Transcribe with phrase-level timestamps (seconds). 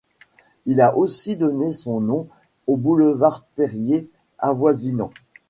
[0.65, 2.27] Il a aussi donné son nom
[2.65, 5.11] au boulevard Périer avoisinant.